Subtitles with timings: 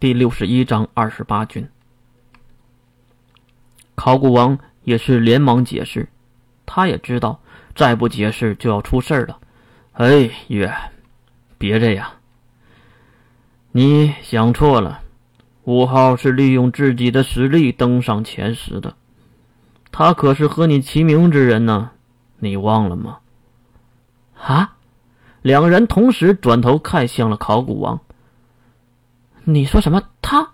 [0.00, 1.68] 第六十一章二十八军。
[3.96, 6.08] 考古王也是连忙解释，
[6.66, 7.40] 他也知道
[7.74, 9.40] 再不解释就要出事了。
[9.94, 10.72] 哎，月，
[11.58, 12.12] 别这样，
[13.72, 15.00] 你想错了。
[15.64, 18.94] 五号是利用自己的实力登上前十的，
[19.90, 21.90] 他可是和你齐名之人呢，
[22.38, 23.18] 你忘了吗？
[24.40, 24.76] 啊！
[25.42, 28.00] 两人同时转头看向了考古王。
[29.50, 30.02] 你说什么？
[30.20, 30.46] 他？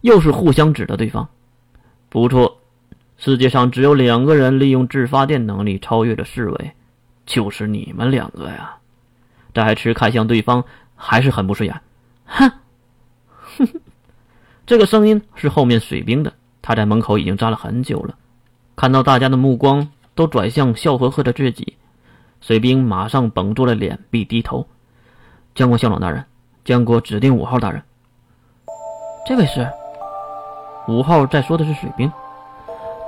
[0.00, 1.28] 又是互相指着对方。
[2.08, 2.58] 不错，
[3.16, 6.72] 世界上只有两个人利用自发电能力超越了侍卫，
[7.24, 8.78] 就是你们两个呀！
[9.52, 10.64] 戴持看向对方，
[10.96, 11.80] 还是很不顺眼。
[12.24, 12.50] 哼，
[13.58, 13.80] 哼哼。
[14.66, 16.32] 这个声音是后面水兵的，
[16.62, 18.16] 他在门口已经站了很久了，
[18.74, 21.76] 看到大家的目光都转向笑呵呵的自己，
[22.40, 24.66] 水兵马上绷住了脸，必低头。
[25.54, 26.24] 将国校长大人，
[26.64, 27.84] 将国指定五号大人。
[29.26, 29.68] 这位是
[30.86, 32.10] 五号，在说的是水兵，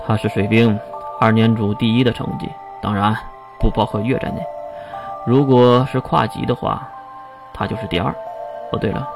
[0.05, 0.77] 他是水兵
[1.21, 2.51] 二年组第一的成绩，
[2.83, 3.17] 当然
[3.61, 4.45] 不包括月在内。
[5.25, 6.83] 如果是跨级的话，
[7.55, 8.13] 他就是第二。
[8.73, 9.07] 哦，对了，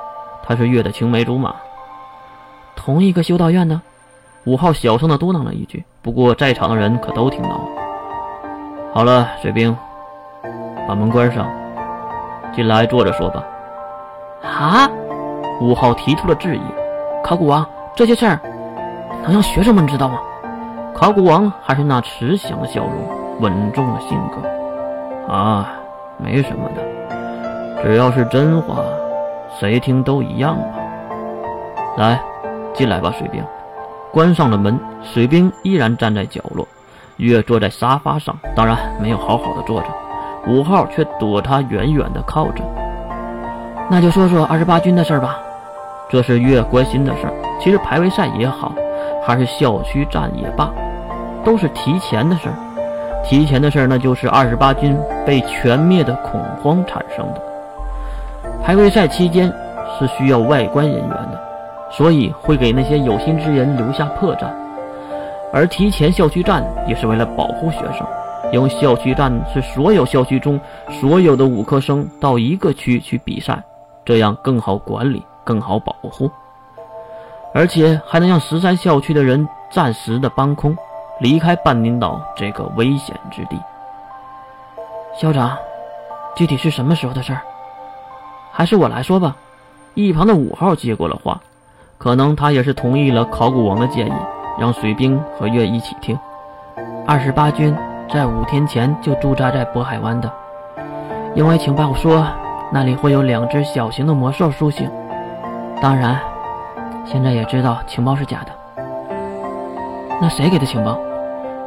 [0.45, 1.56] 他是月的青梅竹马。
[2.77, 3.83] 同一个修道院呢？
[4.45, 7.64] 五号小声的嘟囔了一句，不过在场的人可都听到了。
[8.95, 9.77] 好了，水兵，
[10.86, 11.50] 把门关上，
[12.55, 13.45] 进来坐着说吧。
[14.45, 14.89] 啊！
[15.61, 16.62] 五号提出了质疑。
[17.23, 18.41] 考古王，这些事儿
[19.23, 20.19] 能让学生们知道吗？
[20.95, 22.92] 考古王还是那慈祥的笑容，
[23.41, 25.33] 稳重的性格。
[25.33, 25.70] 啊，
[26.19, 28.83] 没什么的，只要是真话，
[29.59, 30.64] 谁听都一样吧。
[31.97, 32.20] 来。
[32.75, 33.45] 进来吧，水兵。
[34.11, 36.67] 关上了门，水兵依然站在角落。
[37.19, 39.89] 月坐在沙发上，当然没有好好的坐着。
[40.47, 42.64] 五号却躲他远远的靠着。
[43.91, 45.36] 那就说说二十八军的事儿吧。
[46.12, 47.32] 这是月关心的事儿。
[47.58, 48.74] 其实排位赛也好，
[49.27, 50.70] 还是校区战也罢，
[51.42, 52.55] 都是提前的事儿。
[53.24, 57.42] 提前的事儿，那就是二十八军被全灭的恐慌产生的。
[58.62, 59.51] 排位赛期间
[59.98, 61.40] 是需要外观人员的。
[61.90, 64.46] 所以会给那些有心之人留下破绽，
[65.52, 68.06] 而提前校区战也是为了保护学生，
[68.51, 70.58] 因为校区战是所有校区中
[70.90, 73.62] 所有的五科生到一个区去比赛，
[74.06, 76.30] 这样更好管理，更好保护，
[77.55, 80.77] 而且还能让十三校区的人暂时的搬空，
[81.20, 83.61] 离开半宁岛这个危险之地。
[85.17, 85.57] 校长，
[86.35, 87.42] 具体是什么时候的事儿？
[88.52, 89.36] 还是我来说吧。
[89.95, 91.41] 一旁的五号接过了话。
[91.98, 94.13] 可能他也是同意了考古王的建议，
[94.58, 96.19] 让水兵和月一起听。
[97.07, 97.73] 二十八军
[98.13, 100.29] 在五天前就驻扎在渤海湾的，
[101.36, 102.27] 因为情报说
[102.73, 104.91] 那里会有两只小型的魔兽苏醒。
[105.83, 106.17] 当然，
[107.05, 108.53] 现在也知道情报是假的。
[110.20, 110.97] 那谁给的情报？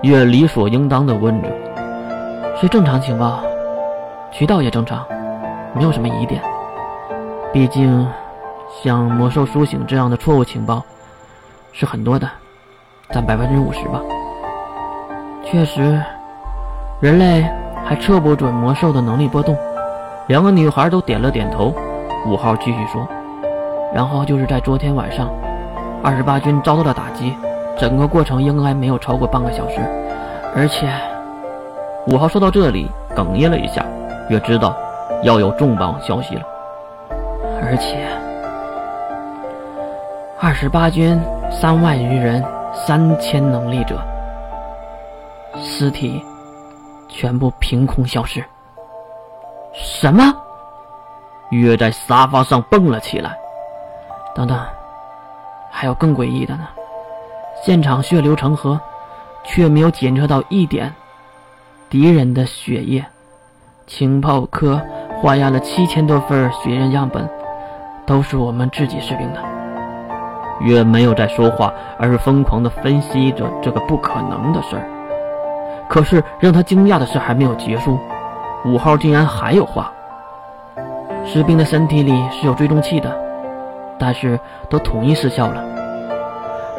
[0.04, 1.50] 月理所应当的问着。
[2.56, 3.42] 是正常情报，
[4.32, 5.06] 渠道也正常，
[5.74, 6.42] 没有什么疑点。
[7.52, 8.08] 毕竟。
[8.84, 10.84] 像魔兽苏醒这样的错误情报
[11.72, 12.28] 是很多的，
[13.12, 14.02] 占百分之五十吧。
[15.46, 16.02] 确实，
[17.00, 17.48] 人类
[17.86, 19.56] 还测不准魔兽的能力波动。
[20.28, 21.74] 两个女孩都点了点头。
[22.26, 23.08] 五号继续说
[23.96, 25.30] ：“然后就是在昨天晚上，
[26.04, 27.34] 二十八军遭到了打击，
[27.80, 29.80] 整个过程应该没有超过半个小时。
[30.54, 30.94] 而且，
[32.08, 33.86] 五号说到这里哽咽了一下，
[34.30, 34.76] 也知道
[35.24, 36.42] 要有重磅消息了。
[37.62, 38.06] 而且。”
[40.42, 41.18] 二十八军
[41.50, 43.98] 三万余人，三千能力者，
[45.58, 46.22] 尸体
[47.08, 48.44] 全部凭空消失。
[49.74, 50.22] 什么？
[51.52, 53.38] 约在沙发上蹦了起来。
[54.36, 54.60] 等等，
[55.72, 56.68] 还有更诡异的呢！
[57.64, 58.78] 现场血流成河，
[59.46, 60.94] 却没有检测到一点
[61.90, 63.06] 敌人的血液。
[63.88, 64.82] 情报科
[65.22, 67.30] 化验了七千多份血样样本，
[68.06, 69.40] 都是我们自己士兵的。
[70.60, 74.84] 月没有在说话，而是疯狂地分析着这个不可能的事儿。
[75.88, 77.98] 可是让他惊讶的事还没有结束，
[78.66, 79.94] 五号竟然还有话。
[81.26, 83.25] 士兵的身体里是有追踪器的，
[83.98, 84.40] 但是
[84.70, 85.64] 都统一失效了，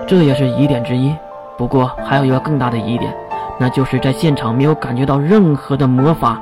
[0.07, 1.15] 这也是疑点之一。
[1.57, 3.15] 不过还有一个更大的疑点，
[3.59, 6.39] 那就是在现场没有感觉到任何的魔法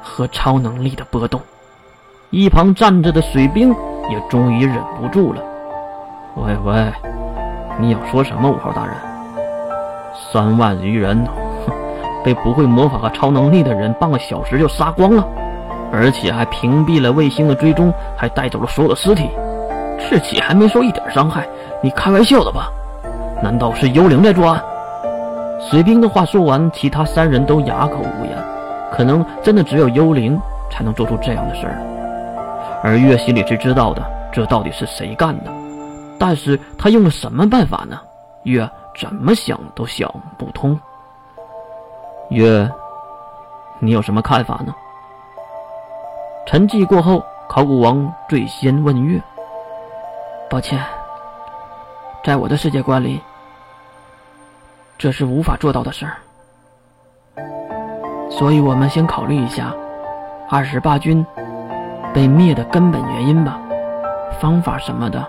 [0.00, 1.40] 和超能力的波动。
[2.30, 3.70] 一旁站着的水兵
[4.08, 5.42] 也终于忍不住了。
[6.36, 6.92] 喂喂，
[7.78, 8.48] 你要说什么？
[8.48, 8.94] 五号大人，
[10.32, 11.26] 三万余人，
[11.66, 11.72] 哼，
[12.24, 15.26] 被不会魔法和超能力的人半个小时就杀光了，
[15.92, 19.28] 而且还屏蔽了卫星的追踪，还带走了所有的尸体，
[20.08, 21.48] 赤起还没受一点伤害，
[21.82, 22.68] 你开玩笑的吧？
[23.42, 24.62] 难道是幽灵在作案？
[25.60, 28.36] 水兵的话说完，其他三人都哑口无言。
[28.92, 30.38] 可能真的只有幽灵
[30.70, 31.80] 才能做出这样的事儿，
[32.82, 35.50] 而月心里是知道的，这到底是谁干的？
[36.18, 37.98] 但是他用了什么办法呢？
[38.42, 40.78] 月怎么想都想不通。
[42.28, 42.70] 月，
[43.78, 44.74] 你有什么看法呢？
[46.46, 49.18] 沉寂过后，考古王最先问月
[50.52, 50.84] ：“抱歉，
[52.22, 53.22] 在我的世界观里。”
[55.00, 56.20] 这是无法做到的事儿，
[58.30, 59.74] 所以我们先考虑一下
[60.50, 61.24] 二十八军
[62.12, 63.58] 被灭的根本原因吧。
[64.38, 65.26] 方法什么的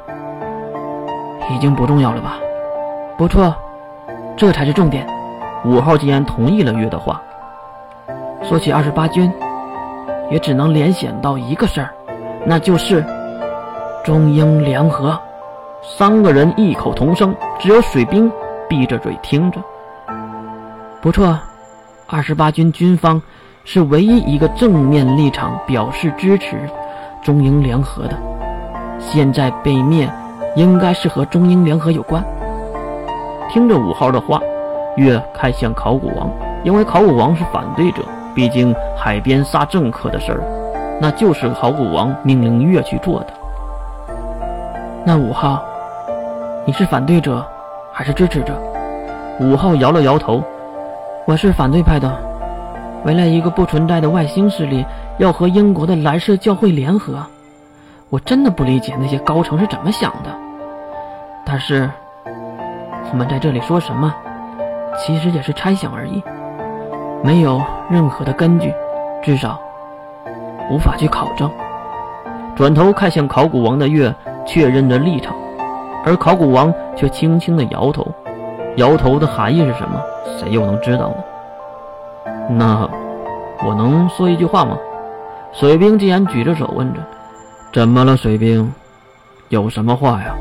[1.50, 2.36] 已经不重要了吧？
[3.18, 3.56] 不错，
[4.36, 5.08] 这才是重点。
[5.64, 7.22] 五号竟然同意了月的话。
[8.44, 9.34] 说起二十八军，
[10.30, 11.96] 也只能联想到一个事儿，
[12.46, 13.06] 那就是
[14.04, 15.18] 中英联合。
[15.82, 18.32] 三个人异口同声，只有水兵。
[18.70, 19.60] 闭着嘴听着，
[21.00, 21.38] 不错。
[22.08, 23.22] 二十八军军方
[23.66, 26.68] 是唯一一个正面立场表示支持
[27.22, 28.18] 中英联合的。
[29.00, 30.10] 现在被灭，
[30.56, 32.24] 应该是和中英联合有关。
[33.48, 34.42] 听着五号的话，
[34.96, 36.28] 月看向考古王，
[36.64, 38.02] 因为考古王是反对者。
[38.34, 40.42] 毕竟海边杀政客的事儿，
[41.00, 43.28] 那就是考古王命令月去做的。
[45.06, 45.62] 那五号，
[46.66, 47.46] 你是反对者？
[47.92, 48.54] 还是支持者。
[49.42, 50.42] 五号摇了摇头，
[51.26, 52.10] 我是反对派的。
[53.04, 54.86] 为了一个不存在的外星势力
[55.18, 57.22] 要和英国的蓝色教会联合，
[58.10, 60.34] 我真的不理解那些高层是怎么想的。
[61.46, 61.90] 但是，
[63.12, 64.14] 我们在这里说什么，
[64.98, 66.24] 其实也是猜想而已，
[67.22, 68.74] 没有任何的根据，
[69.22, 69.60] 至少
[70.72, 71.52] 无法去考证。
[72.56, 74.16] 转头看向考古王的月，
[74.46, 75.36] 确认着立场。
[76.06, 78.06] 而考古王却轻轻的摇头，
[78.76, 80.02] 摇头的含义是什么？
[80.38, 81.16] 谁又能知道呢？
[82.50, 82.90] 那
[83.66, 84.78] 我能说一句话吗？
[85.54, 87.00] 水兵竟然举着手问着
[87.72, 88.74] ：“怎么了，水兵？
[89.50, 90.36] 有什么话呀？”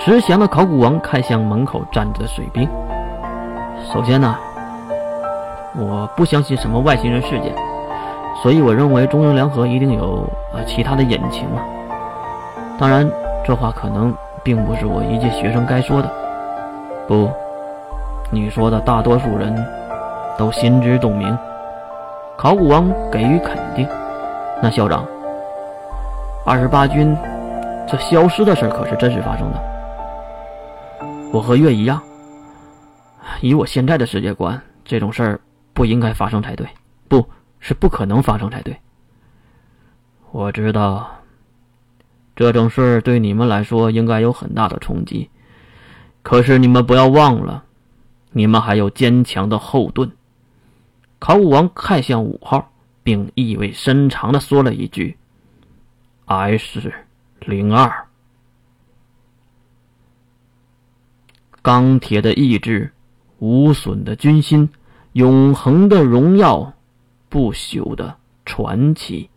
[0.00, 2.68] 慈祥的考古王看向门口站着的水兵。
[3.92, 4.34] 首先呢，
[5.76, 7.54] 我不相信什么外星人事件，
[8.42, 11.62] 所以我认为中英联合一定有呃其他的隐情啊。
[12.78, 13.10] 当然，
[13.44, 14.14] 这话可能。
[14.44, 16.10] 并不是我一届学生该说的。
[17.08, 17.32] 不，
[18.30, 19.56] 你说的大多数人
[20.36, 21.34] 都心知肚明。
[22.36, 23.88] 考古王给予肯定。
[24.62, 25.02] 那校长，
[26.44, 27.16] 二十八军
[27.88, 29.58] 这消失的事可是真实发生的。
[31.32, 31.98] 我和月一样，
[33.40, 35.40] 以我现在的世界观，这种事儿
[35.72, 36.68] 不应该发生才对，
[37.08, 37.26] 不
[37.60, 38.76] 是不可能发生才对。
[40.32, 41.06] 我知道。
[42.36, 45.30] 这种事对你们来说应该有很大的冲击，
[46.22, 47.64] 可是你们不要忘了，
[48.32, 50.10] 你们还有坚强的后盾。
[51.20, 52.72] 考古王看向五号，
[53.02, 55.16] 并意味深长的说了一句
[56.26, 56.92] ：“S
[57.40, 58.06] 零二，
[61.62, 62.92] 钢铁的意志，
[63.38, 64.68] 无损的军心，
[65.12, 66.74] 永恒的荣耀，
[67.28, 69.30] 不朽的传奇。”